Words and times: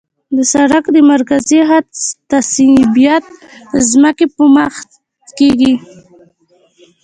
د 0.35 0.37
سړک 0.53 0.85
د 0.95 0.97
مرکزي 1.11 1.59
خط 1.67 1.89
تثبیت 2.31 3.25
د 3.71 3.73
ځمکې 3.91 4.25
پر 4.33 4.45
مخ 4.55 4.73
کیږي 5.37 5.73